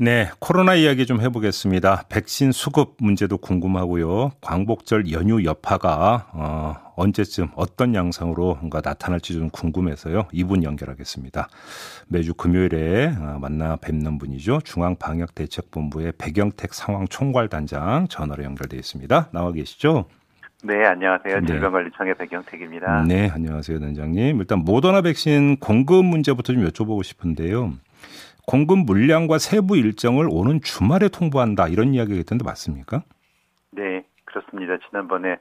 [0.00, 2.04] 네, 코로나 이야기 좀 해보겠습니다.
[2.08, 4.30] 백신 수급 문제도 궁금하고요.
[4.40, 10.28] 광복절 연휴 여파가 어, 언제쯤 어떤 양상으로 뭔가 나타날지 좀 궁금해서요.
[10.30, 11.48] 이분 연결하겠습니다.
[12.06, 14.60] 매주 금요일에 어, 만나 뵙는 분이죠.
[14.62, 19.30] 중앙방역대책본부의 백영택 상황총괄단장 전화로 연결되어 있습니다.
[19.32, 20.04] 나와 계시죠?
[20.62, 21.40] 네, 안녕하세요.
[21.40, 21.46] 네.
[21.46, 23.02] 질병관리청의 백영택입니다.
[23.02, 24.38] 네, 안녕하세요, 단장님.
[24.38, 27.72] 일단 모더나 백신 공급 문제부터 좀 여쭤보고 싶은데요.
[28.48, 33.02] 공급 물량과 세부 일정을 오는 주말에 통보한다 이런 이야기가 있던데 맞습니까?
[33.72, 34.78] 네, 그렇습니다.
[34.88, 35.36] 지난번에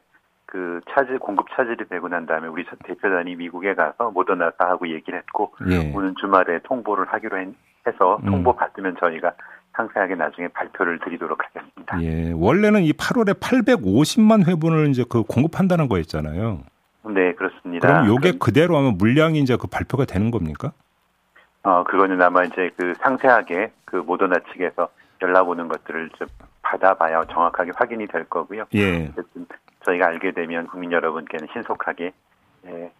[0.45, 5.93] 그 차질 공급 차질이 되고 난 다음에 우리 대표단이 미국에 가서 모더나사하고 얘기를 했고 예.
[5.95, 7.37] 오는 주말에 통보를 하기로
[7.87, 8.29] 해서 음.
[8.29, 9.31] 통보 받으면 저희가
[9.77, 12.01] 상세하게 나중에 발표를 드리도록 하겠습니다.
[12.01, 16.59] 예, 원래는 이 8월에 850만 회분을 이제 그 공급한다는 거였잖아요.
[17.13, 17.87] 네, 그렇습니다.
[17.87, 20.73] 그럼 요게 그대로 하면 물량이 이제 그 발표가 되는 겁니까?
[21.67, 24.87] 어, 그거는 아마 이제 그 상세하게 그 모더나 측에서
[25.21, 26.27] 연락 오는 것들을 좀
[26.61, 28.63] 받아봐야 정확하게 확인이 될 거고요.
[28.75, 29.11] 예.
[29.83, 32.13] 저희가 알게 되면 국민 여러분께는 신속하게
[32.67, 32.91] 예,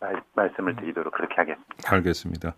[0.00, 1.74] 말, 말씀을 드리도록 그렇게 하겠습니다.
[1.86, 2.54] 알겠습니다.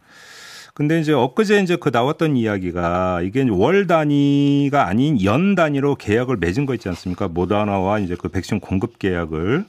[0.75, 6.67] 근데 이제 엊그제 이제 그 나왔던 이야기가 이게 월 단위가 아닌 연 단위로 계약을 맺은
[6.67, 7.29] 거 있지 않습니까?
[7.29, 9.65] 모더나와 이제 그 백신 공급 계약을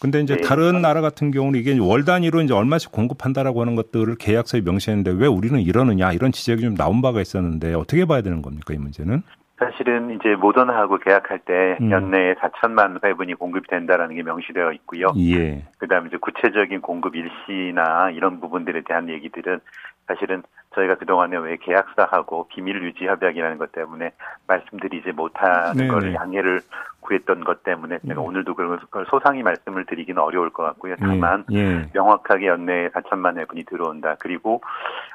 [0.00, 0.40] 근데 이제 네.
[0.40, 5.26] 다른 나라 같은 경우는 이게 월 단위로 이제 얼마씩 공급한다라고 하는 것들을 계약서에 명시했는데 왜
[5.26, 9.22] 우리는 이러느냐 이런 지적이 좀 나온 바가 있었는데 어떻게 봐야 되는 겁니까 이 문제는?
[9.58, 11.90] 사실은 이제 모더나하고 계약할 때 음.
[11.90, 15.12] 연내에 4천만 회분이 공급된다라는 게 명시되어 있고요.
[15.18, 15.66] 예.
[15.76, 19.60] 그다음에 이제 구체적인 공급 일시나 이런 부분들에 대한 얘기들은
[20.10, 20.42] 사실은
[20.74, 24.12] 저희가 그동안에 왜 계약사하고 비밀 유지 협약이라는 것 때문에
[24.46, 25.88] 말씀드리지 못하는 네네.
[25.88, 26.60] 걸 양해를
[27.00, 28.26] 구했던 것 때문에 제가 음.
[28.26, 30.92] 오늘도 그걸 소상히 말씀을 드리기는 어려울 것 같고요.
[30.92, 31.90] 예, 다만 예, 예.
[31.92, 34.16] 명확하게 연내에 4천만 회분이 들어온다.
[34.18, 34.60] 그리고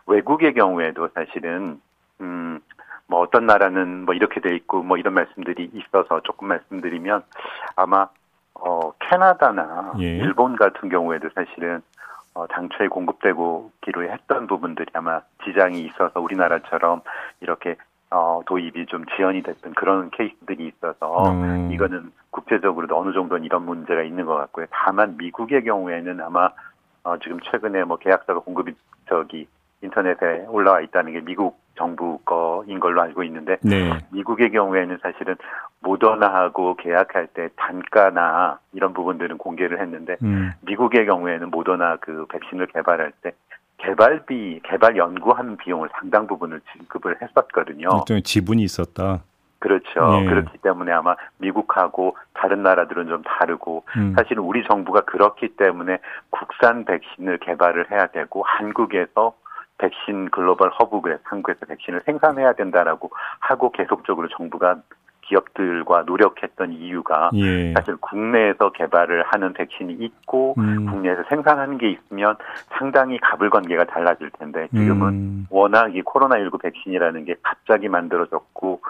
[0.08, 1.80] 외국의 경우에도 사실은
[2.22, 2.60] 음,
[3.08, 7.24] 뭐 어떤 나라는 뭐 이렇게 돼 있고 뭐 이런 말씀들이 있어서 조금 말씀드리면
[7.76, 8.08] 아마
[8.54, 10.18] 어 캐나다나 예.
[10.18, 11.82] 일본 같은 경우에도 사실은
[12.36, 17.02] 어, 당초에 공급되고 기로 했던 부분들이 아마 지장이 있어서 우리나라처럼
[17.40, 17.78] 이렇게
[18.12, 21.72] 어, 도입이 좀 지연이 됐던 그런 케이스들이 있어서 음.
[21.72, 24.68] 이거는 국제적으로도 어느 정도는 이런 문제가 있는 것 같고요.
[24.70, 26.50] 다만 미국의 경우에는 아마
[27.04, 28.74] 어, 지금 최근에 뭐 계약서가 공급이
[29.08, 29.48] 저기
[29.86, 33.92] 인터넷에 올라와 있다는 게 미국 정부 거인 걸로 알고 있는데 네.
[34.12, 35.36] 미국의 경우에는 사실은
[35.82, 40.52] 모더나하고 계약할 때 단가나 이런 부분들은 공개를 했는데 음.
[40.62, 43.34] 미국의 경우에는 모더나 그 백신을 개발할 때
[43.78, 47.90] 개발비 개발 연구하는 비용을 상당 부분을 지급을 했었거든요.
[48.00, 49.22] 일종의 지분이 있었다.
[49.60, 50.22] 그렇죠.
[50.22, 50.26] 예.
[50.26, 54.14] 그렇기 때문에 아마 미국하고 다른 나라들은 좀 다르고 음.
[54.16, 55.98] 사실은 우리 정부가 그렇기 때문에
[56.30, 59.34] 국산 백신을 개발을 해야 되고 한국에서
[59.78, 64.78] 백신 글로벌 허브에 한국에서 백신을 생산해야 된다라고 하고 계속적으로 정부가
[65.28, 67.74] 기업들과 노력했던 이유가 예.
[67.74, 70.86] 사실 국내에서 개발을 하는 백신이 있고 음.
[70.86, 72.36] 국내에서 생산하는 게 있으면
[72.78, 75.48] 상당히 가불 관계가 달라질 텐데 지금은 음.
[75.50, 78.82] 워낙 이 코로나19 백신이라는 게 갑자기 만들어졌고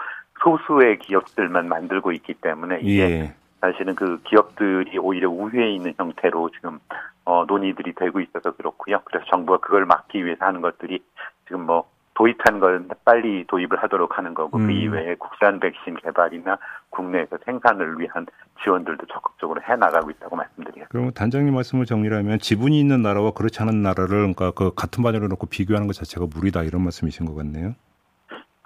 [0.42, 3.34] 소수의 기업들만 만들고 있기 때문에 이게 예.
[3.72, 6.78] 사실은 그 기업들이 오히려 우위에 있는 형태로 지금
[7.24, 9.00] 어, 논의들이 되고 있어서 그렇고요.
[9.04, 11.02] 그래서 정부가 그걸 막기 위해서 하는 것들이
[11.46, 14.66] 지금 뭐 도입한 걸 빨리 도입을 하도록 하는 거고 그 음.
[14.68, 16.56] 그 이외에 국산 백신 개발이나
[16.90, 18.26] 국내에서 생산을 위한
[18.62, 20.86] 지원들도 적극적으로 해 나가고 있다고 말씀드려요.
[20.88, 25.46] 그럼 단장님 말씀을 정리하면 지분이 있는 나라와 그렇지 않은 나라를 그러니까 그 같은 반열에 놓고
[25.48, 27.74] 비교하는 것 자체가 무리다 이런 말씀이신 것 같네요.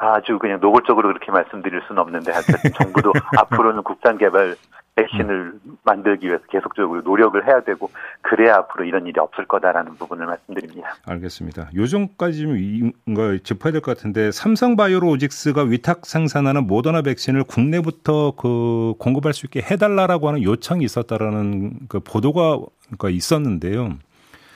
[0.02, 4.56] 아주 그냥 노골적으로 그렇게 말씀드릴 수는 없는데 하여튼 정부도 앞으로는 국산 개발
[4.96, 5.52] 백신을
[5.84, 7.90] 만들기 위해서 계속적으로 노력을 해야 되고
[8.22, 10.94] 그래야 앞으로 이런 일이 없을 거다라는 부분을 말씀드립니다.
[11.06, 11.68] 알겠습니다.
[11.74, 19.34] 요즘까지 좀 이거 짚어야 될 것 같은데 삼성바이오로직스가 위탁 생산하는 모더나 백신을 국내부터 그 공급할
[19.34, 23.90] 수 있게 해달라라고 하는 요청이 있었다라는 그 보도가 그러니까 있었는데요.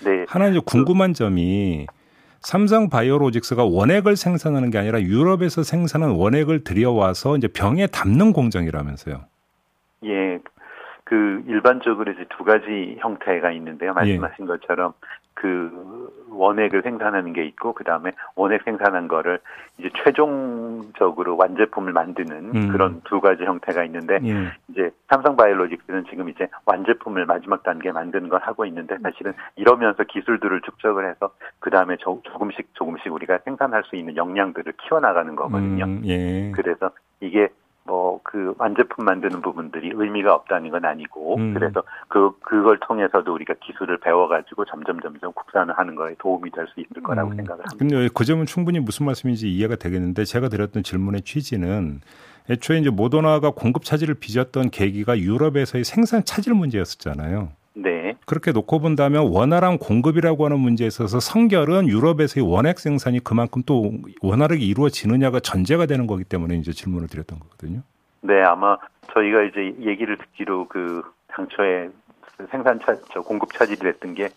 [0.05, 0.25] 네.
[0.27, 1.87] 하나 이제 궁금한 점이
[2.45, 9.25] 삼성 바이오로직스가 원액을 생산하는 게 아니라 유럽에서 생산한 원액을 들여와서 이제 병에 담는 공정이라면서요.
[10.05, 10.39] 예,
[11.05, 13.91] 그 일반적으로 이제 두 가지 형태가 있는데요.
[13.91, 14.19] 예.
[14.19, 14.47] 말씀하신 예.
[14.47, 14.93] 것처럼
[15.35, 15.71] 그
[16.31, 19.41] 원액을 생산하는 게 있고 그 다음에 원액 생산한 거를
[19.79, 22.69] 이제 최종적으로 완제품을 만드는 음.
[22.71, 24.53] 그런 두 가지 형태가 있는데 예.
[24.69, 30.61] 이제 삼성 바이오로직스는 지금 이제 완제품을 마지막 단계 만드는 걸 하고 있는데 사실은 이러면서 기술들을
[30.63, 35.85] 축적을 해서 그 다음에 조금씩 조금씩 우리가 생산할 수 있는 역량들을 키워나가는 거거든요.
[35.85, 36.03] 음.
[36.05, 36.51] 예.
[36.55, 36.91] 그래서
[37.21, 37.49] 이게
[37.85, 41.55] 뭐 그 완제품 만드는 부분들이 의미가 없다는 건 아니고 음.
[41.55, 47.03] 그래서 그 그걸 통해서도 우리가 기술을 배워가지고 점점 점점 국산화하는 거에 도움이 될 수 있을
[47.03, 47.37] 거라고 음.
[47.37, 47.77] 생각을 합니다.
[47.79, 52.01] 근데 그 점은 충분히 무슨 말씀인지 이해가 되겠는데 제가 드렸던 질문의 취지는
[52.51, 57.51] 애초에 이제 모더나가 공급 차질을 빚었던 계기가 유럽에서의 생산 차질 문제였었잖아요.
[57.75, 58.17] 네.
[58.27, 63.93] 그렇게 놓고 본다면 원활한 공급이라고 하는 문제에 있어서 성결은 유럽에서의 원액 생산이 그만큼 또
[64.23, 67.83] 원활하게 이루어지느냐가 전제가 되는 거기 때문에 이제 질문을 드렸던 거거든요.
[68.21, 68.79] 네, 아마
[69.13, 71.91] 저희가 이제 얘기를 듣기로 그 당초에
[72.51, 74.29] 생산 차, 저 공급 차질이 됐던 게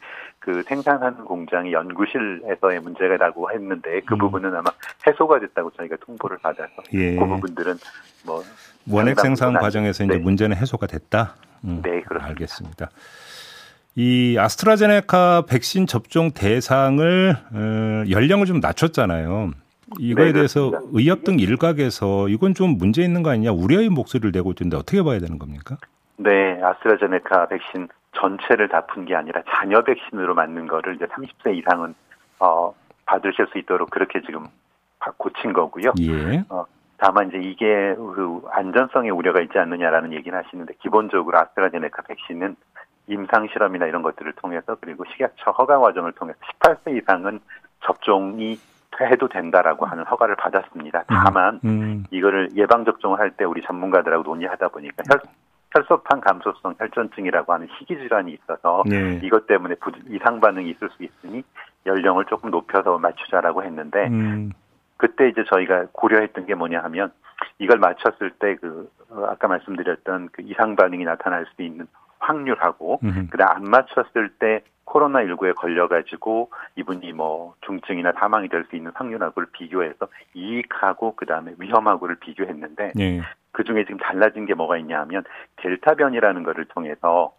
[0.48, 4.20] 그 생산하는 공장이 연구실에서의 문제라고 했는데 그 음.
[4.20, 4.72] 부분은 아마
[5.06, 7.18] 해소가 됐다고 저희가 통보를 받아서 예.
[7.18, 7.76] 그 부분들은
[8.26, 8.42] 뭐
[8.90, 10.14] 원액 생산 과정에서 네.
[10.14, 11.36] 이제 문제는 해소가 됐다.
[11.66, 12.28] 음, 네, 그렇습니다.
[12.30, 12.90] 알겠습니다.
[14.00, 19.50] 이 아스트라제네카 백신 접종 대상을 어, 연령을 좀 낮췄잖아요.
[19.98, 24.52] 이거에 네, 대해서 의협 등 일각에서 이건 좀 문제 있는 거 아니냐 우려의 목소리를 내고
[24.52, 25.78] 있는데 어떻게 봐야 되는 겁니까?
[26.18, 31.96] 네, 아스트라제네카 백신 전체를 다 푼 게 아니라 자녀 백신으로 맞는 거를 이제 30세 이상은
[32.40, 32.76] 어,
[33.08, 34.46] 받으실 수 있도록 그렇게 지금
[35.18, 35.94] 고친 거고요.
[36.02, 36.44] 예.
[36.50, 36.66] 어,
[36.98, 37.66] 다만 이제 이게
[37.96, 42.56] 그 안전성에 우려가 있지 않느냐라는 얘기는 하시는데 기본적으로 아스트라제네카 백신은
[43.08, 47.40] 임상 실험이나 이런 것들을 통해서 그리고 식약처 허가 과정을 통해서 18세 이상은
[47.84, 48.60] 접종이
[49.00, 51.04] 해도 된다라고 하는 허가를 받았습니다.
[51.08, 52.04] 다만 음, 음.
[52.10, 55.22] 이거를 예방 접종을 할 때 우리 전문가들하고 논의하다 보니까 혈,
[55.76, 59.20] 혈소판 감소성 혈전증이라고 하는 희귀 질환이 있어서 네.
[59.24, 59.76] 이것 때문에
[60.10, 61.44] 이상 반응이 있을 수 있으니
[61.86, 64.52] 연령을 조금 높여서 맞추자라고 했는데 음.
[64.98, 67.12] 그때 이제 저희가 고려했던 게 뭐냐 하면
[67.60, 68.90] 이걸 맞췄을 때 그
[69.28, 71.88] 아까 말씀드렸던 그 이상 반응이 나타날 수 있는
[72.28, 73.00] 확률하고
[73.32, 79.50] 그다음 안 맞췄을 때 코로나 19에 걸려가지고 이분이 뭐 중증이나 사망이 될 수 있는 확률하고를
[79.52, 83.22] 비교해서 이익하고 그 다음에 위험하고를 비교했는데 네.
[83.52, 85.24] 그 중에 지금 달라진 게 뭐가 있냐하면
[85.58, 87.34] 델타 변이라는 거를 통해서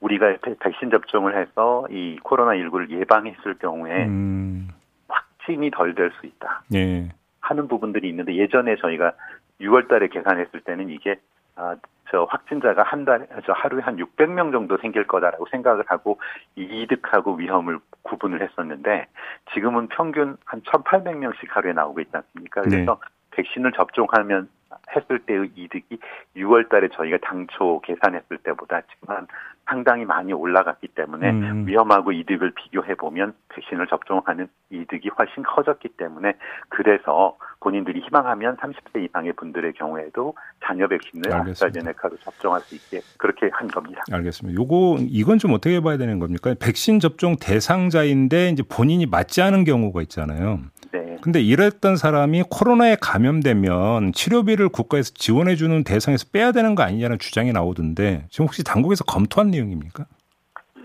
[0.00, 4.68] 우리가 백신 접종을 해서 이 코로나 19를 예방했을 경우에 음.
[5.08, 7.08] 확진이 덜 될 수 있다 네.
[7.40, 9.12] 하는 부분들이 있는데 예전에 저희가
[9.60, 11.16] 6월달에 계산했을 때는 이게
[11.62, 11.76] 아,
[12.10, 16.20] 저 확진자가 한 달, 저 하루에 한 600명 정도 생길 거다라고 생각을 하고
[16.56, 19.06] 이득하고 위험을 구분을 했었는데
[19.54, 22.62] 지금은 평균 한 1,800명씩 하루에 나오고 있지 않습니까?
[22.62, 23.08] 그래서 네.
[23.30, 24.50] 백신을 접종하면
[24.94, 25.98] 했을 때의 이득이
[26.36, 29.26] 6월 달에 저희가 당초 계산했을 때보다 지금 한
[29.66, 31.66] 상당히 많이 올라갔기 때문에 음.
[31.66, 36.34] 위험하고 이득을 비교해 보면 백신을 접종하는 이득이 훨씬 커졌기 때문에
[36.68, 40.34] 그래서 본인들이 희망하면 30세 이상의 분들의 경우에도
[40.64, 44.02] 자녀 백신을 아스트라제네카로 접종할 수 있게 그렇게 한 겁니다.
[44.12, 44.60] 알겠습니다.
[44.60, 46.54] 요거 이건 좀 어떻게 봐야 되는 겁니까?
[46.60, 50.58] 백신 접종 대상자인데 이제 본인이 맞지 않은 경우가 있잖아요.
[50.92, 51.16] 네.
[51.22, 57.52] 근데 이랬던 사람이 코로나에 감염되면 치료비를 국가에서 지원해 주는 대상에서 빼야 되는 거 아니냐는 주장이
[57.52, 60.04] 나오던데 지금 혹시 당국에서 검토한 내용입니까?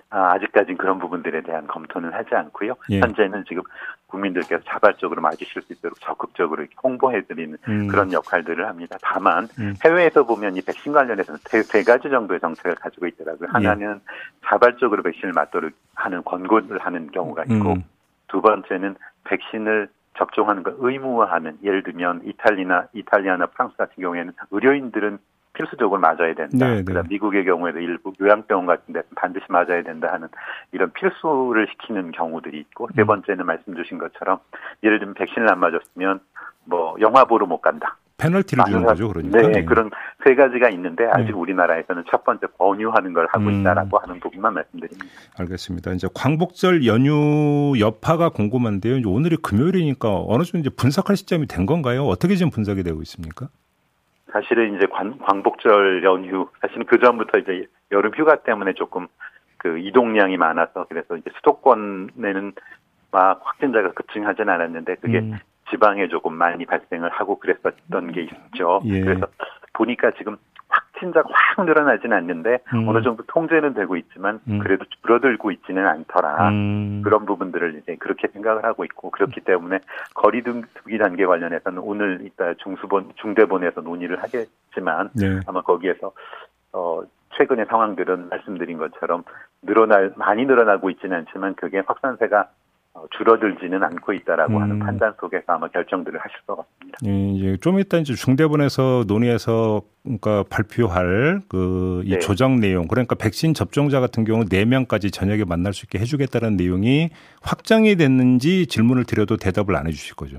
[0.09, 2.75] 아, 아직까지는 그런 부분들에 대한 검토는 하지 않고요.
[2.91, 3.01] 예.
[3.01, 3.61] 현재는 지금
[4.07, 7.87] 국민들께서 자발적으로 맞으실 수 있도록 적극적으로 홍보해드리는 음.
[7.89, 8.97] 그런 역할들을 합니다.
[9.01, 9.73] 다만 음.
[9.83, 13.49] 해외에서 보면 이 백신 관련해서는 세, 세 가지 정도의 정책을 가지고 있더라고요.
[13.49, 13.51] 예.
[13.51, 13.99] 하나는
[14.45, 17.83] 자발적으로 백신을 맞도록 하는 권고를 하는 경우가 있고 음.
[18.29, 18.95] 두 번째는
[19.25, 25.19] 백신을 접종하는 걸 의무화하는 예를 들면 이탈리나 이탈리아나 프랑스 같은 경우에는 의료인들은
[25.53, 26.67] 필수적으로 맞아야 된다.
[26.67, 26.83] 네, 네.
[26.83, 30.27] 그다음 미국의 경우에도 일부 요양병원 같은 데 반드시 맞아야 된다 하는
[30.71, 33.07] 이런 필수를 시키는 경우들이 있고 세 음.
[33.07, 34.39] 번째는 말씀 주신 것처럼
[34.83, 36.19] 예를 들면 백신을 안 맞았으면
[36.65, 37.96] 뭐 영화 보러 못 간다.
[38.17, 39.41] 페널티를 주는 거죠, 그러니까.
[39.41, 39.91] 네, 네, 그런
[40.23, 41.31] 세 가지가 있는데 아직 네.
[41.33, 43.61] 우리나라에서는 첫 번째 권유하는 걸 하고 음.
[43.61, 45.05] 있다라고 하는 부분만 말씀드립니다.
[45.39, 45.91] 알겠습니다.
[45.93, 48.97] 이제 광복절 연휴 여파가 궁금한데요.
[48.97, 52.05] 이제 오늘이 금요일이니까 어느 정도 이제 분석할 시점이 된 건가요?
[52.05, 53.49] 어떻게 지금 분석이 되고 있습니까?
[54.31, 59.07] 사실은 이제 관, 광복절 연휴, 사실은 그 전부터 이제 여름 휴가 때문에 조금
[59.57, 62.53] 그 이동량이 많아서 그래서 이제 수도권에는
[63.11, 65.37] 막 확진자가 급증하지는 않았는데 그게 음.
[65.69, 68.81] 지방에 조금 많이 발생을 하고 그랬었던 게 있죠.
[68.85, 69.01] 예.
[69.01, 69.27] 그래서
[69.73, 70.37] 보니까 지금
[70.69, 72.89] 확진자가 확 늘어나지는 않는데 음.
[72.89, 74.59] 어느 정도 통제는 되고 있지만 음.
[74.59, 76.49] 그래도 줄어들고 있지는 않더라.
[76.49, 77.01] 음.
[77.03, 79.79] 그런 부분들을 이제 그렇게 생각을 하고 있고 그렇기 때문에
[80.13, 85.39] 거리두기 단계 관련해서는 오늘 이따 중수본 중대본에서 논의를 하겠지만 네.
[85.47, 86.11] 아마 거기에서
[86.73, 87.01] 어
[87.37, 89.23] 최근의 상황들은 말씀드린 것처럼
[89.61, 92.47] 늘어날 많이 늘어나고 있지는 않지만 그게 확산세가 어,
[93.17, 94.61] 줄어들지는 않고 있다라고 음.
[94.61, 96.97] 하는 판단 속에서 아마 결정들을 하실 것 같습니다.
[97.05, 102.19] 예, 이제 좀 이따 이제 중대본에서 논의해서 그러니까 발표할 그이 네.
[102.19, 107.09] 조정 내용 그러니까 백신 접종자 같은 경우 4명까지 저녁에 만날 수 있게 해주겠다는 내용이
[107.41, 110.37] 확정이 됐는지 질문을 드려도 대답을 안 해주실 거죠.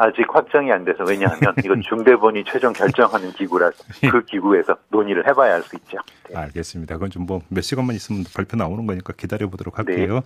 [0.00, 5.74] 아직 확정이 안 돼서 왜냐하면 이건 중대본이 최종 결정하는 기구라서 그 기구에서 논의를 해봐야 할수
[5.76, 5.98] 있죠.
[6.30, 6.36] 네.
[6.36, 6.94] 알겠습니다.
[6.94, 10.14] 그건 좀 뭐 몇 시간만 있으면 발표 나오는 거니까 기다려 보도록 할게요.
[10.14, 10.20] 네.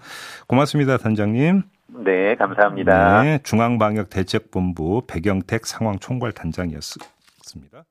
[0.46, 1.62] 고맙습니다, 단장님.
[2.04, 3.22] 네, 감사합니다.
[3.22, 7.84] 네, 중앙방역대책본부 배경택 상황총괄 단장이었습니다.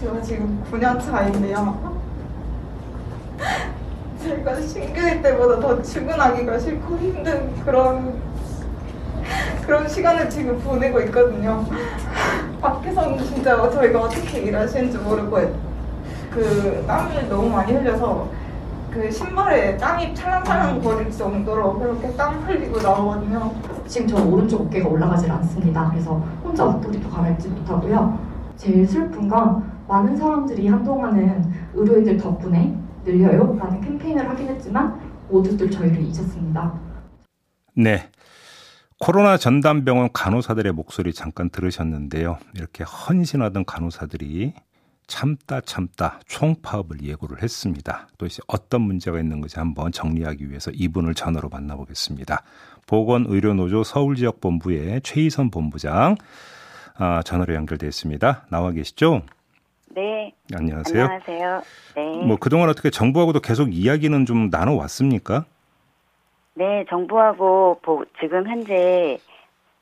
[0.00, 1.99] 제가 지금 9년 차인데요.
[4.40, 8.14] 제가 신규일 때보다 더 출근하기가 싫고 힘든 그런
[9.66, 11.64] 그런 시간을 지금 보내고 있거든요.
[12.60, 15.38] 밖에서는 진짜 저희가 어떻게 일하시는지 모르고
[16.30, 18.28] 그 땀을 너무 많이 흘려서
[18.90, 23.52] 그 신발에 땀이 찰랑찰랑 거릴 정도로 그렇게 땀 흘리고 나오거든요.
[23.86, 25.90] 지금 저 오른쪽 어깨가 올라가질 않습니다.
[25.90, 28.18] 그래서 혼자 옷도리도 갈아입지 못하고요.
[28.56, 36.02] 제일 슬픈 건 많은 사람들이 한동안은 의료인들 덕분에 늘려요 라는 캠페인을 하긴 했지만 모두들 저희를
[36.02, 36.78] 잊었습니다.
[37.74, 38.08] 네.
[38.98, 42.38] 코로나 전담병원 간호사들의 목소리 잠깐 들으셨는데요.
[42.54, 44.52] 이렇게 헌신하던 간호사들이
[45.06, 48.08] 참다 참다 총파업을 예고를 했습니다.
[48.18, 52.42] 또 이제 어떤 문제가 있는 건지 한번 정리하기 위해서 이분을 전화로 만나보겠습니다.
[52.86, 56.16] 보건의료노조 서울지역본부의 최희선 본부장
[56.96, 58.46] 아, 전화로 연결되어 있습니다.
[58.50, 59.22] 나와 계시죠?
[59.90, 60.32] 네.
[60.54, 61.02] 안녕하세요.
[61.02, 61.62] 안녕하세요.
[61.96, 62.16] 네.
[62.24, 65.44] 뭐 그동안 어떻게 정부하고도 계속 이야기는 좀 나눠 왔습니까?
[66.54, 67.80] 네, 정부하고
[68.20, 69.18] 지금 현재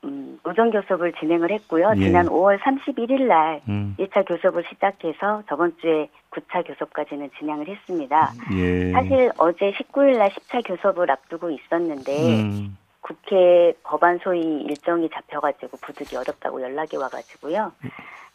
[0.03, 1.91] 음, 우정 교섭을 진행을 했고요.
[1.97, 1.99] 예.
[1.99, 3.95] 지난 5월 31일 날 음.
[3.99, 8.31] 1차 교섭을 시작해서 저번 주에 9차 교섭까지는 진행을 했습니다.
[8.53, 8.91] 예.
[8.93, 12.77] 사실 어제 19일 날 10차 교섭을 앞두고 있었는데 음.
[13.01, 17.73] 국회 법안 소위 일정이 잡혀가지고 부득이 어렵다고 연락이 와가지고요.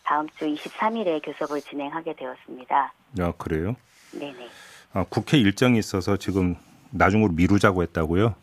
[0.04, 2.92] 다음 주 23일에 교섭을 진행하게 되었습니다.
[3.20, 3.74] 아, 그래요?
[4.12, 4.48] 네네.
[4.92, 6.56] 아, 국회 일정이 있어서 지금
[6.92, 8.34] 나중으로 미루자고 했다고요?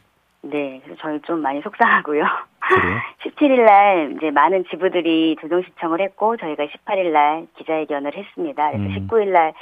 [0.43, 2.23] 네, 그래서 저희 좀 많이 속상하고요.
[2.59, 2.99] 그래요?
[3.23, 8.71] 17일 날 이제 많은 지부들이 조정 신청을 했고 저희가 18일 날 기자회견을 했습니다.
[8.71, 9.07] 그래서 음.
[9.07, 9.53] 19일 날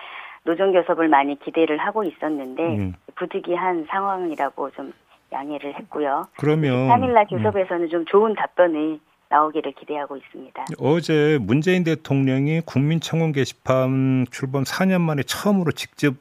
[0.44, 2.96] 노정 교섭을 많이 기대를 하고 있었는데 음.
[3.16, 4.94] 부득이한 상황이라고 좀
[5.32, 6.28] 양해를 했고요.
[6.38, 7.38] 그러면 3일 날 음.
[7.38, 7.90] 교섭에서는 음.
[7.90, 10.66] 좀 좋은 답변을 나오기를 기대하고 있습니다.
[10.80, 16.16] 어제 문재인 대통령이 국민청원 게시판 출범 4년 만에 처음으로 직접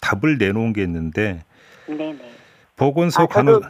[0.00, 1.44] 답을 내놓은 게 있는데
[1.86, 2.18] 네네.
[2.76, 3.60] 보건소 아, 간호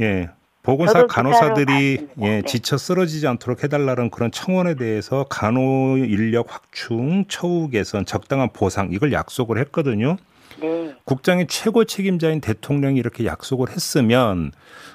[0.00, 0.28] 예
[0.62, 2.42] 보건사 간호사들이 예, 네.
[2.42, 9.12] 지쳐 쓰러지지 않도록 해달라는 그런 청원에 대해서 간호 인력 확충, 처우 개선, 적당한 보상 이걸
[9.12, 10.16] 약속을 했거든요.
[10.60, 10.94] 네.
[11.04, 14.52] 국장의 최고 책임자인 대통령이 이렇게 약속을 했으면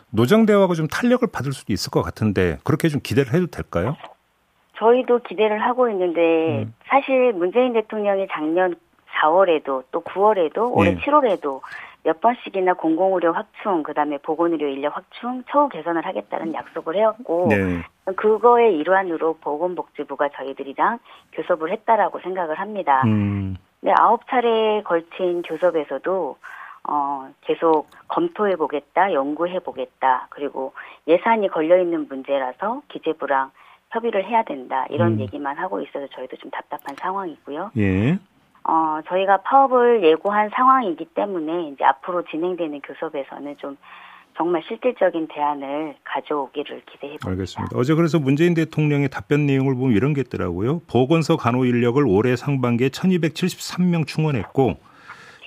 [0.10, 3.96] 노정 대화가 좀 탄력을 받을 수도 있을 것 같은데 그렇게 좀 기대를 해도 될까요?
[4.78, 6.74] 저희도 기대를 하고 있는데 음.
[6.86, 8.76] 사실 문재인 대통령이 작년
[9.22, 11.02] 4월에도 또 9월에도 올해 네.
[11.02, 11.62] 7월에도
[12.04, 17.84] 몇 번씩이나 공공의료 확충, 그다음에 보건의료 인력 확충, 처우 개선을 하겠다는 약속을 해왔고 네.
[18.16, 21.00] 그거의 일환으로 보건복지부가 저희들이랑
[21.34, 23.02] 교섭을 했다라고 생각을 합니다.
[23.06, 23.58] 음.
[23.82, 26.38] 네, 아홉 차례에 걸친 교섭에서도
[26.90, 30.74] 어, 계속 검토해 보겠다, 연구해 보겠다, 그리고
[31.08, 33.52] 예산이 걸려 있는 문제라서 기재부랑
[33.92, 35.20] 협의를 해야 된다 이런 음.
[35.20, 37.72] 얘기만 하고 있어서 저희도 좀 답답한 상황이고요.
[37.78, 38.18] 예.
[38.64, 43.78] 어, 저희가 파업을 예고한 상황이기 때문에 이제 앞으로 진행되는 교섭에서는 좀
[44.38, 47.30] 정말 실질적인 대안을 가져오기를 기대해 봅니다.
[47.30, 47.76] 알겠습니다.
[47.76, 50.82] 어제 그래서 문재인 대통령의 답변 내용을 보면 이런 게 있더라고요.
[50.88, 54.78] 보건소 간호 인력을 올해 상반기에 1273명 충원했고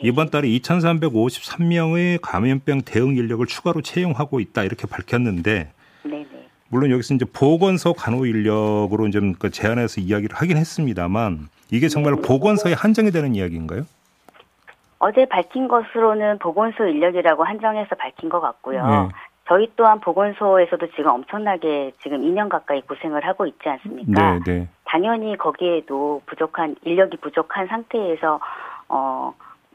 [0.02, 5.70] 이번 달에 2,353명의 감염병 대응 인력을 추가로 채용하고 있다 이렇게 밝혔는데
[6.02, 6.26] 네네.
[6.68, 12.22] 물론 여기서 이제 보건소 간호 인력으로 좀그 제안해서 이야기를 하긴 했습니다만 이게 정말 네.
[12.22, 13.84] 보건소에 한정이 되는 이야기인가요?
[15.00, 18.86] 어제 밝힌 것으로는 보건소 인력이라고 한정해서 밝힌 것 같고요.
[18.86, 19.08] 네.
[19.48, 24.38] 저희 또한 보건소에서도 지금 엄청나게 지금 2년 가까이 고생을 하고 있지 않습니까?
[24.38, 24.68] 네, 네.
[24.84, 28.38] 당연히 거기에도 부족한 인력이 부족한 상태에서
[28.88, 29.34] 어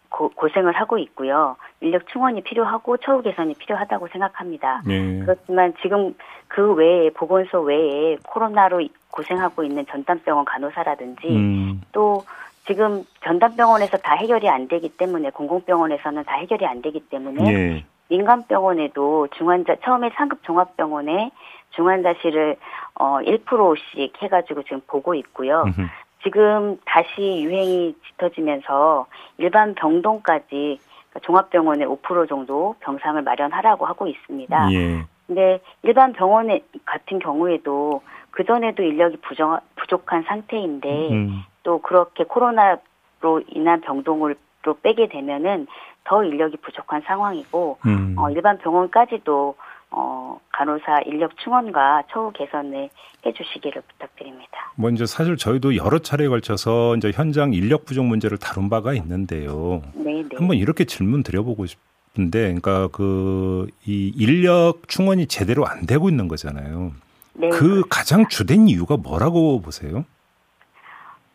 [0.09, 1.57] 고, 생을 하고 있고요.
[1.81, 4.81] 인력 충원이 필요하고 처우 개선이 필요하다고 생각합니다.
[4.85, 5.19] 네.
[5.19, 6.15] 그렇지만 지금
[6.47, 11.81] 그 외에 보건소 외에 코로나로 고생하고 있는 전담병원 간호사라든지 음.
[11.91, 12.23] 또
[12.67, 17.85] 지금 전담병원에서 다 해결이 안 되기 때문에 공공병원에서는 다 해결이 안 되기 때문에 네.
[18.09, 21.31] 민간병원에도 중환자 처음에 상급 종합병원에
[21.71, 22.55] 중환자실을
[22.95, 25.63] 어 1%씩 해가지고 지금 보고 있고요.
[25.63, 25.87] 음흠.
[26.23, 29.05] 지금 다시 유행이 짙어지면서
[29.37, 30.79] 일반 병동까지
[31.09, 34.73] 그러니까 종합병원에 5% 정도 병상을 마련하라고 하고 있습니다.
[34.73, 35.05] 예.
[35.27, 41.43] 근데 일반 병원 같은 경우에도 그 전에도 인력이 부정, 부족한 상태인데 음.
[41.65, 44.35] 또 그렇게 코로나로 인한 병동을
[44.81, 45.67] 빼게 되면은
[46.05, 48.15] 더 인력이 부족한 상황이고 음.
[48.17, 49.55] 어, 일반 병원까지도
[49.91, 52.89] 어, 간호사 인력 충원과 처우 개선을
[53.25, 54.51] 해주시기를 부탁드립니다.
[54.75, 59.81] 먼저 뭐 사실 저희도 여러 차례에 걸쳐서 이제 현장 인력 부족 문제를 다룬 바가 있는데요.
[59.93, 60.29] 네, 네.
[60.37, 66.91] 한번 이렇게 질문 드려보고 싶은데, 그러니까 그 이 인력 충원이 제대로 안 되고 있는 거잖아요.
[67.33, 67.87] 네, 그 그렇습니다.
[67.89, 70.05] 가장 주된 이유가 뭐라고 보세요?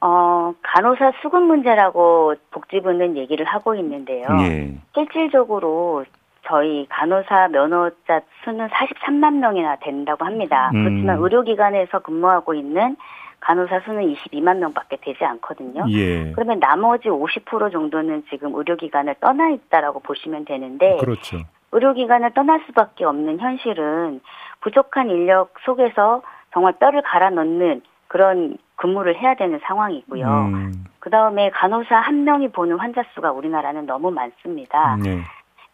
[0.00, 4.26] 어, 간호사 수급 문제라고 복지부는 얘기를 하고 있는데요.
[4.40, 4.74] 예.
[4.94, 6.04] 실질적으로
[6.46, 10.70] 저희 간호사 면허자 수는 43만 명이나 된다고 합니다.
[10.74, 10.84] 음.
[10.84, 12.96] 그렇지만 의료기관에서 근무하고 있는
[13.40, 15.84] 간호사 수는 22만 명밖에 되지 않거든요.
[15.90, 16.32] 예.
[16.32, 21.38] 그러면 나머지 50% 정도는 지금 의료기관을 떠나 있다라고 보시면 되는데 그렇죠.
[21.72, 24.20] 의료기관을 떠날 수밖에 없는 현실은
[24.60, 30.26] 부족한 인력 속에서 정말 뼈를 갈아 넣는 그런 근무를 해야 되는 상황이고요.
[30.26, 30.84] 음.
[31.00, 34.96] 그 다음에 간호사 한 명이 보는 환자 수가 우리나라는 너무 많습니다.
[34.96, 35.20] 네.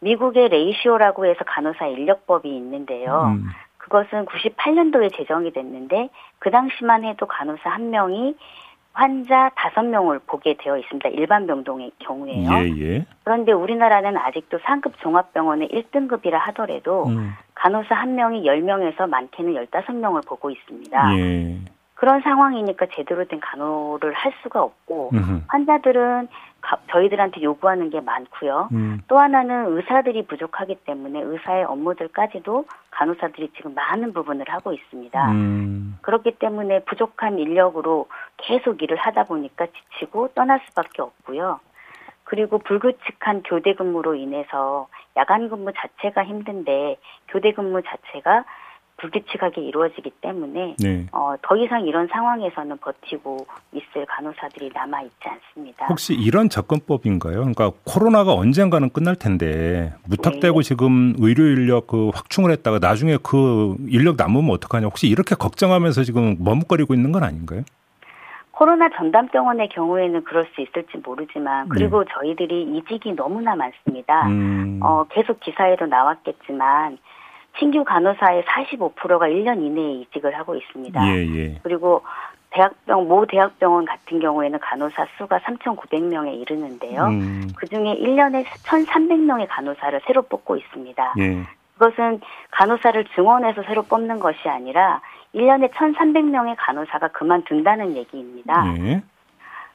[0.01, 3.37] 미국의 레이시오라고 해서 간호사 인력법이 있는데요.
[3.37, 3.47] 음.
[3.79, 6.09] 그것은 98년도에 제정이 됐는데
[6.41, 8.35] 그 당시만 해도 간호사 한 명이
[8.93, 11.09] 환자 다섯 명을 보게 되어 있습니다.
[11.11, 12.51] 일반 병동의 경우에요.
[12.51, 13.07] 예, 예.
[13.23, 17.35] 그런데 우리나라는 아직도 상급 종합병원의 1등급이라 하더라도 음.
[17.55, 21.19] 간호사 한 명이 10명에서 많게는 15명을 보고 있습니다.
[21.19, 21.75] 예.
[21.97, 25.41] 그런 상황이니까 제대로 된 간호를 할 수가 없고 음흠.
[25.49, 26.29] 환자들은
[26.61, 28.69] 가, 저희들한테 요구하는 게 많고요.
[28.73, 29.00] 음.
[29.09, 35.33] 또 하나는 의사들이 부족하기 때문에 의사의 업무들까지도 간호사들이 지금 많은 부분을 하고 있습니다.
[35.33, 35.99] 음.
[36.03, 41.61] 그렇기 때문에 부족한 인력으로 계속 일을 하다 보니까 지치고 떠날 수밖에 없고요.
[42.25, 46.99] 그리고 불규칙한 교대 근무로 인해서 야간 근무 자체가 힘든데
[47.29, 48.45] 교대 근무 자체가
[48.99, 51.07] 불규칙하게 이루어지기 때문에 네.
[51.12, 55.87] 어, 더 이상 이런 상황에서는 버티고 있을 간호사들이 남아 있지 않습니다.
[55.87, 57.35] 혹시 이런 접근법인가요?
[57.37, 60.69] 그러니까 코로나가 언젠가는 끝날 텐데 무턱대고 네.
[60.69, 64.87] 지금 의료 인력 그 확충을 했다가 나중에 그 인력 남으면 어떡하냐?
[64.87, 67.62] 혹시 이렇게 걱정하면서 지금 머뭇거리고 있는 건 아닌가요?
[68.50, 72.11] 코로나 전담 병원의 경우에는 그럴 수 있을지 모르지만 그리고 네.
[72.14, 74.27] 저희들이 이직이 너무나 많습니다.
[74.29, 74.81] 음.
[74.83, 76.97] 어, 계속 기사에도 나왔겠지만
[77.59, 81.07] 신규 간호사의 45%가 1년 이내에 이직을 하고 있습니다.
[81.07, 81.59] 예, 예.
[81.62, 82.03] 그리고
[82.51, 87.05] 대학병 모 대학병원 같은 경우에는 간호사 수가 3,900명에 이르는데요.
[87.07, 87.49] 음.
[87.57, 91.14] 그 중에 1년에 1,300명의 간호사를 새로 뽑고 있습니다.
[91.19, 91.42] 예.
[91.75, 92.21] 그것은
[92.53, 95.03] 간호사를 증원해서 새로 뽑는 것이 아니라
[95.35, 98.64] 1년에 1,300명의 간호사가 그만둔다는 얘기입니다.
[98.79, 99.03] 예.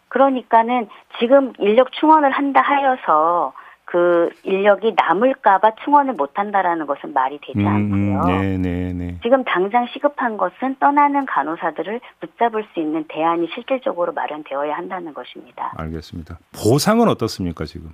[0.08, 0.89] 그러니까는
[1.20, 3.54] 지금 인력 충원을 한다 하여서
[3.91, 8.39] 그 인력이 남을까봐 충원을 못한다라는 것은 말이 되지 음, 않고요.
[8.39, 9.17] 네, 네, 네.
[9.21, 15.73] 지금 당장 시급한 것은 떠나는 간호사들을 붙잡을 수 있는 대안이 실질적으로 마련되어야 한다는 것입니다.
[15.75, 16.39] 알겠습니다.
[16.56, 17.89] 보상은 어떻습니까 지금?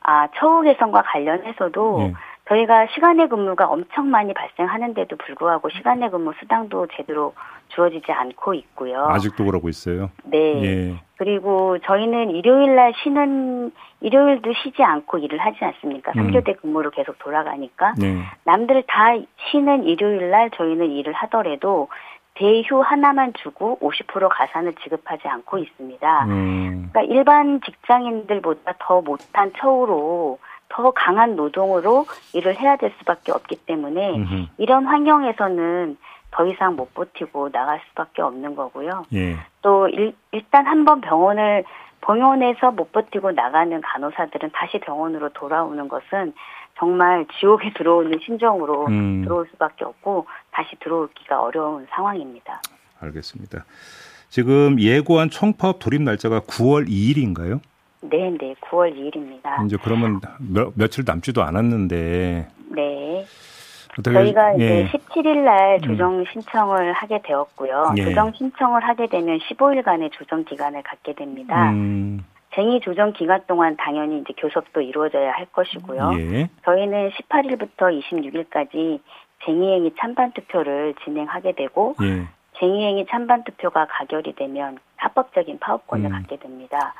[0.00, 2.14] 아 처우 개선과 관련해서도 네.
[2.50, 7.32] 저희가 시간의 근무가 엄청 많이 발생하는데도 불구하고 시간의 근무 수당도 제대로
[7.68, 9.06] 주어지지 않고 있고요.
[9.08, 10.10] 아직도 그러고 있어요?
[10.24, 10.64] 네.
[10.64, 10.94] 예.
[11.16, 16.12] 그리고 저희는 일요일 날 쉬는 일요일도 쉬지 않고 일을 하지 않습니까?
[16.16, 16.32] 음.
[16.32, 18.16] 3교대 근무로 계속 돌아가니까 네.
[18.44, 19.14] 남들 다
[19.50, 21.88] 쉬는 일요일 날 저희는 일을 하더라도
[22.34, 26.24] 대휴 하나만 주고 50% 가산을 지급하지 않고 있습니다.
[26.24, 26.90] 음.
[26.90, 30.38] 그러니까 일반 직장인들보다 더 못한 처우로
[30.70, 34.46] 더 강한 노동으로 일을 해야 될 수밖에 없기 때문에 음흠.
[34.58, 35.98] 이런 환경에서는
[36.30, 39.04] 더 이상 못 버티고 나갈 수밖에 없는 거고요.
[39.12, 39.36] 예.
[39.62, 41.64] 또 일, 일단 한번 병원을
[42.00, 46.32] 병원에서 못 버티고 나가는 간호사들은 다시 병원으로 돌아오는 것은
[46.78, 49.22] 정말 지옥에 들어오는 심정으로 음.
[49.22, 52.62] 들어올 수밖에 없고 다시 들어오기가 어려운 상황입니다.
[53.00, 53.64] 알겠습니다.
[54.28, 57.60] 지금 예고한 총파업 돌입 날짜가 9월 2일인가요?
[58.02, 59.64] 네, 네, 9월 2일입니다.
[59.66, 62.48] 이제 그러면 며, 며칠 남지도 않았는데.
[62.70, 63.24] 네.
[64.02, 64.82] 저희가 예.
[64.82, 65.80] 이제 17일 날 음.
[65.82, 67.94] 조정 신청을 하게 되었고요.
[67.98, 68.04] 예.
[68.04, 71.70] 조정 신청을 하게 되면 15일간의 조정 기간을 갖게 됩니다.
[71.70, 72.24] 음.
[72.54, 76.12] 쟁의 조정 기간 동안 당연히 이제 교섭도 이루어져야 할 것이고요.
[76.18, 76.48] 예.
[76.64, 79.00] 저희는 18일부터 26일까지
[79.44, 82.26] 쟁의행위 찬반 투표를 진행하게 되고 예.
[82.58, 86.12] 쟁의행위 찬반 투표가 가결이 되면 합법적인 파업권을 음.
[86.12, 86.94] 갖게 됩니다.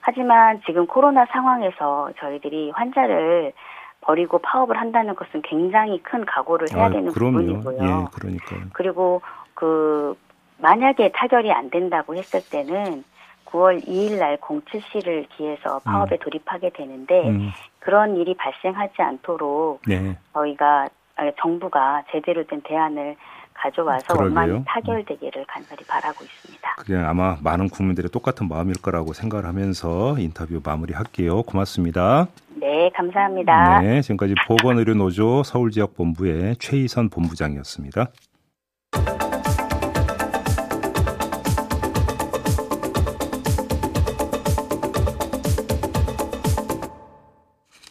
[0.00, 3.52] 하지만 지금 코로나 상황에서 저희들이 환자를
[4.00, 7.38] 버리고 파업을 한다는 것은 굉장히 큰 각오를 해야 아, 되는 그럼요.
[7.38, 7.82] 부분이고요.
[7.82, 9.20] 예, 그러니까 그리고
[9.54, 10.16] 그
[10.58, 13.04] 만약에 타결이 안 된다고 했을 때는
[13.46, 16.18] 9월 2일 날 07시를 기해서 파업에 음.
[16.20, 17.50] 돌입하게 되는데 음.
[17.78, 20.16] 그런 일이 발생하지 않도록 네.
[20.32, 23.16] 저희가 아, 정부가 제대로 된 대안을
[23.60, 26.76] 가져와서 원만히 타결되기를 간절히 바라고 있습니다.
[26.78, 31.42] 그냥 아마 많은 국민들의 똑같은 마음일 거라고 생각을 하면서 인터뷰 마무리할게요.
[31.42, 32.28] 고맙습니다.
[32.56, 33.80] 네, 감사합니다.
[33.80, 38.08] 네, 지금까지 보건의료노조 서울지역본부의 최희선 본부장이었습니다.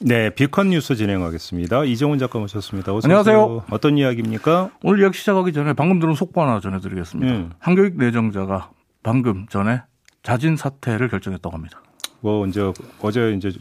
[0.01, 1.83] 네, 비컨 뉴스 진행하겠습니다.
[1.83, 2.93] 이정훈 작가 모셨습니다.
[3.03, 3.43] 안녕하세요.
[3.43, 3.65] 오세요.
[3.69, 4.71] 어떤 이야기입니까?
[4.81, 7.33] 오늘 이야기 시작하기 전에 방금 들은 속보 하나 전해드리겠습니다.
[7.33, 7.51] 음.
[7.59, 8.71] 한교육 내정자가
[9.03, 9.81] 방금 전에
[10.23, 11.81] 자진 사퇴를 결정했다고 합니다.
[12.21, 13.51] 뭐 이제 어제 이제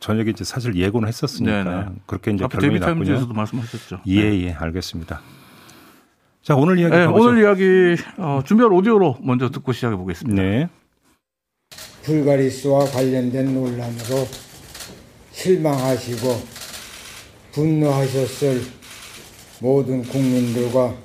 [0.00, 1.86] 저녁에 이제 사실 예고는 했었으니까 네네.
[2.06, 3.14] 그렇게 이제 결론이 났군요.
[3.14, 4.00] 에서도 말씀하셨죠.
[4.06, 4.44] 예, 네.
[4.44, 5.20] 예, 알겠습니다.
[6.42, 10.42] 자, 오늘 이야기 네, 오늘 이야기 어, 준비한 오디오로 먼저 듣고 시작해 보겠습니다.
[10.42, 10.68] 네.
[12.02, 14.26] 불가리스와 관련된 논란으로
[15.36, 16.42] 실망하시고
[17.52, 18.62] 분노하셨을
[19.60, 20.96] 모든 국민들과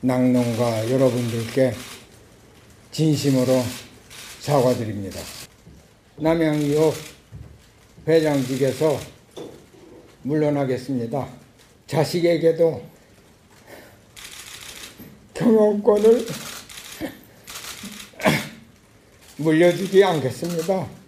[0.00, 1.74] 낙농가 여러분들께
[2.92, 3.62] 진심으로
[4.40, 5.20] 사과드립니다.
[6.16, 6.94] 남양유업
[8.06, 8.98] 회장직에서
[10.22, 11.28] 물러나겠습니다.
[11.88, 12.82] 자식에게도
[15.34, 16.26] 경영권을
[19.38, 21.05] 물려주지 않겠습니다.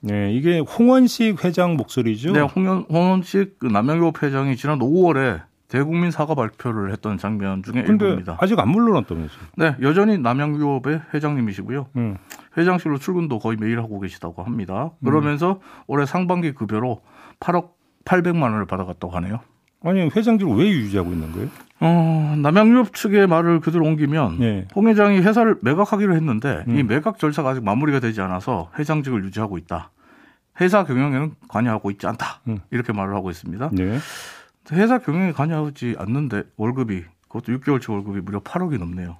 [0.00, 2.32] 네, 이게 홍원식 회장 목소리죠?
[2.32, 8.36] 네, 홍원, 홍원식 그 남양유업 회장이 지난 5월에 대국민 사과 발표를 했던 장면 중에 일부입니다.
[8.40, 9.40] 아직 안 물러났다면서요?
[9.56, 11.86] 네, 여전히 남양유업의 회장님이시고요.
[11.96, 12.16] 음.
[12.58, 14.90] 회장실로 출근도 거의 매일 하고 계시다고 합니다.
[15.04, 15.58] 그러면서 음.
[15.86, 17.02] 올해 상반기 급여로
[17.38, 17.70] 8억
[18.04, 19.40] 800만 원을 받아갔다고 하네요.
[19.82, 21.48] 아니 회장직을 왜 유지하고 있는 거예요?
[21.80, 24.68] 어, 남양유업 측의 말을 그대로 옮기면 네.
[24.74, 26.76] 홍 회장이 회사를 매각하기로 했는데 음.
[26.78, 29.90] 이 매각 절차가 아직 마무리가 되지 않아서 회장직을 유지하고 있다.
[30.60, 32.40] 회사 경영에는 관여하고 있지 않다.
[32.48, 32.58] 음.
[32.70, 33.70] 이렇게 말을 하고 있습니다.
[33.72, 33.98] 네.
[34.72, 39.16] 회사 경영에 관여하지 않는데 월급이 그것도 6개월치 월급이 무려 8억이 넘네요.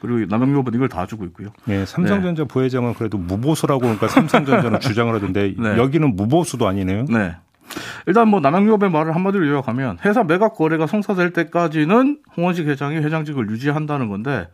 [0.00, 1.50] 그리고 남양유업은 이걸 다 주고 있고요.
[1.66, 2.48] 네, 삼성전자 네.
[2.48, 5.76] 부회장은 그래도 무보수라고 그러니까 삼성전자는 주장을 하던데 네.
[5.76, 7.04] 여기는 무보수도 아니네요.
[7.10, 7.36] 네.
[8.06, 14.08] 일단 뭐 남양유업의 말을 한마디로 요약하면 회사 매각 거래가 성사될 때까지는 홍원식 회장이 회장직을 유지한다는
[14.08, 14.48] 건데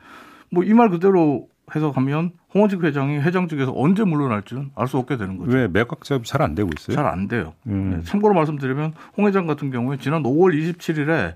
[0.51, 5.51] 뭐 이 말 그대로 해석하면 홍원식 회장이 회장직에서 언제 물러날지는 알 수 없게 되는 거죠.
[5.57, 6.95] 왜 매각 작업이 잘 안 되고 있어요?
[6.95, 7.55] 잘 안 돼요.
[7.67, 7.97] 음.
[7.97, 11.35] 네, 참고로 말씀드리면 홍 회장 같은 경우에 지난 5월 27일에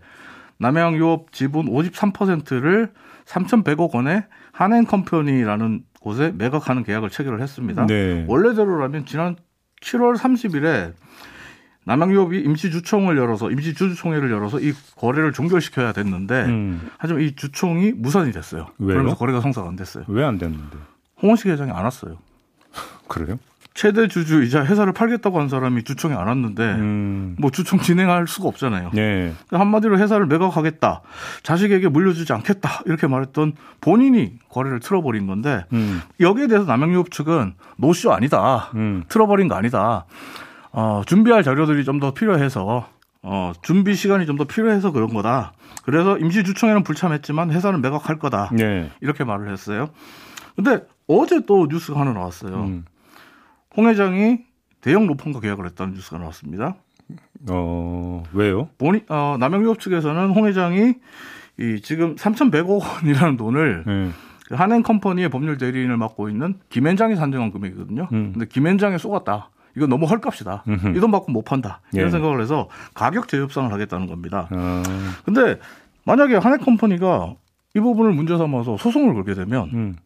[0.59, 2.91] 남양유업 지분 53%를
[3.25, 7.87] 3,100억 원에 한행컴퍼니라는 곳에 매각하는 계약을 체결을 했습니다.
[7.87, 8.25] 네.
[8.29, 9.37] 원래대로라면 지난
[9.83, 10.93] 7월 30일에
[11.85, 16.89] 남양유업이 임시주총을 열어서 임시주주총회를 열어서 이 거래를 종결시켜야 됐는데 음.
[16.99, 18.67] 하지만 이 주총이 무산이 됐어요.
[18.79, 18.89] 왜요?
[18.95, 20.05] 그러면서 거래가 성사가 안 됐어요.
[20.09, 20.77] 왜 안 됐는데?
[21.23, 22.17] 홍원식 회장이 안 왔어요.
[23.09, 23.39] 그래요?
[23.73, 27.37] 최대 주주이자 회사를 팔겠다고 한 사람이 주총에 안 왔는데 음.
[27.39, 28.91] 뭐 주총 진행할 수가 없잖아요.
[28.93, 29.33] 네.
[29.51, 31.01] 한마디로 회사를 매각하겠다,
[31.45, 36.03] 자식에게 물려주지 않겠다 이렇게 말했던 본인이 거래를 틀어버린 건데 음.
[36.19, 39.05] 여기에 대해서 남양유업 측은 노쇼 아니다, 음.
[39.09, 40.05] 틀어버린 거 아니다.
[40.73, 42.89] 어, 준비할 자료들이 좀 더 필요해서
[43.23, 45.53] 어, 준비 시간이 좀 더 필요해서 그런 거다.
[45.85, 48.51] 그래서 임시 주총에는 불참했지만 회사는 매각할 거다.
[48.53, 48.91] 네.
[49.01, 49.89] 이렇게 말을 했어요.
[50.57, 52.55] 근데 어제 또 뉴스가 하나 나왔어요.
[52.55, 52.85] 음.
[53.77, 54.39] 홍 회장이
[54.81, 56.77] 대형 로펌과 계약을 했다는 뉴스가 나왔습니다.
[57.51, 58.69] 어, 왜요?
[58.79, 60.95] 본인, 어, 남양유업 측에서는 홍 회장이
[61.59, 64.11] 이 지금 3,100억 원이라는 돈을 네.
[64.49, 68.09] 그 한앤 컴퍼니의 법률 대리인을 맡고 있는 김앤장이 산정한 금액이거든요.
[68.13, 68.33] 음.
[68.33, 69.51] 근데 김앤장에 속았다.
[69.81, 70.65] 이거 너무 헐값이다.
[70.95, 71.81] 이 돈 받고 못 판다.
[71.95, 72.11] 이런 예.
[72.11, 74.47] 생각을 해서 가격 재협상을 하겠다는 겁니다.
[74.53, 74.83] 어.
[75.25, 75.59] 근데
[76.05, 77.35] 만약에 한앤 컴퍼니가
[77.75, 79.97] 이 부분을 문제 삼아서 소송을 걸게 되면 음.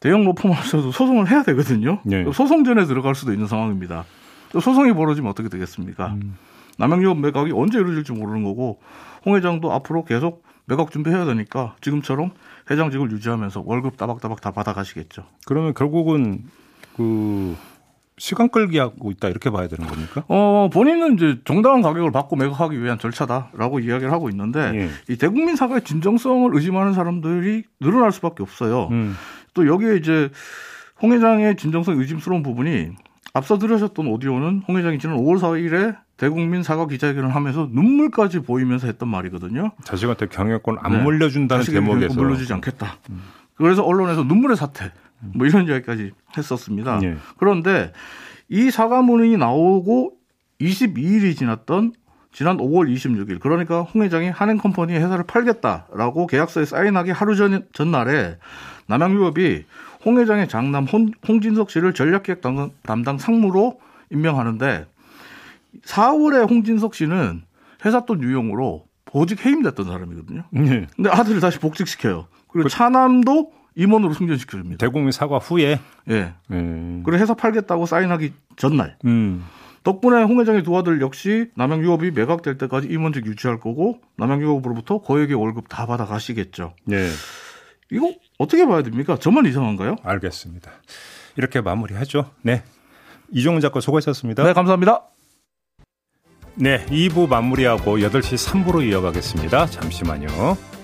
[0.00, 2.00] 대형 로펌하면서도 소송을 해야 되거든요.
[2.10, 2.24] 예.
[2.32, 4.04] 소송전에 들어갈 수도 있는 상황입니다.
[4.52, 6.14] 소송이 벌어지면 어떻게 되겠습니까?
[6.14, 6.36] 음.
[6.78, 8.80] 남양유업 매각이 언제 이루어질지 모르는 거고
[9.26, 12.30] 홍 회장도 앞으로 계속 매각 준비해야 되니까 지금처럼
[12.70, 15.24] 회장직을 유지하면서 월급 따박따박 다 받아가시겠죠.
[15.46, 16.44] 그러면 결국은
[16.96, 17.56] 그
[18.18, 20.24] 시간 끌기 하고 있다 이렇게 봐야 되는 겁니까?
[20.28, 24.88] 어 본인은 이제 정당한 가격을 받고 매각하기 위한 절차다라고 이야기를 하고 있는데 예.
[25.12, 28.88] 이 대국민 사과의 진정성을 의심하는 사람들이 늘어날 수밖에 없어요.
[28.90, 29.14] 음.
[29.52, 30.30] 또 여기에 이제
[31.02, 32.90] 홍 회장의 진정성 의심스러운 부분이
[33.34, 39.10] 앞서 들으셨던 오디오는 홍 회장이 지난 5월 4일에 대국민 사과 기자회견을 하면서 눈물까지 보이면서 했던
[39.10, 39.72] 말이거든요.
[39.84, 41.02] 자식한테 경영권 안 네.
[41.02, 42.96] 물려준다는 대목에서 물려주지 않겠다.
[43.10, 43.22] 음.
[43.56, 46.98] 그래서 언론에서 눈물의 사태 뭐 이런 이야기까지 했었습니다.
[46.98, 47.16] 네.
[47.38, 47.92] 그런데
[48.48, 50.12] 이 사과문이 나오고
[50.60, 51.92] 22일이 지났던
[52.32, 58.36] 지난 5월 26일 그러니까 홍 회장이 한행컴퍼니에 회사를 팔겠다라고 계약서에 사인하기 하루 전, 전날에
[58.88, 59.64] 남양유업이
[60.04, 64.86] 홍 회장의 장남 홍, 홍진석 씨를 전략기획 담당, 담당 상무로 임명하는데
[65.84, 67.42] 4월에 홍진석 씨는
[67.84, 70.44] 회사 돈 유용으로 보직 해임됐던 사람이거든요.
[70.50, 70.86] 네.
[70.94, 72.26] 근데 아들을 다시 복직시켜요.
[72.48, 74.78] 그리고 그, 차남도 임원으로 승진시켜 줍니다.
[74.84, 75.78] 대국민 사과 후에?
[76.08, 76.34] 예.
[76.48, 77.02] 네.
[77.04, 78.96] 그리고 회사 팔겠다고 사인하기 전날.
[79.04, 79.44] 음.
[79.84, 85.00] 덕분에 홍 회장의 두 아들 역시 남양 유업이 매각될 때까지 임원직 유지할 거고 남양 유업으로부터
[85.00, 86.74] 거액의 월급 다 받아 가시겠죠.
[86.84, 87.08] 네.
[87.92, 89.16] 이거 어떻게 봐야 됩니까?
[89.16, 89.96] 저만 이상한가요?
[90.02, 90.72] 알겠습니다.
[91.36, 92.30] 이렇게 마무리하죠.
[92.42, 92.64] 네.
[93.30, 94.42] 이종훈 작가 수고하셨습니다.
[94.42, 95.04] 네, 감사합니다.
[96.56, 99.66] 네, 2부 마무리하고 8시 3부로 이어가겠습니다.
[99.66, 100.75] 잠시만요.